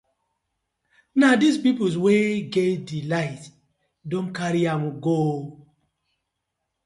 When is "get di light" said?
2.53-3.43